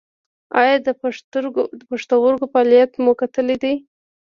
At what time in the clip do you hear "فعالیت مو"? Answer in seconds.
2.51-3.11